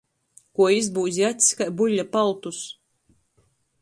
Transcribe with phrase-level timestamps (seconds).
[0.59, 2.63] Kuo izbūzi acs kai buļļa pautus?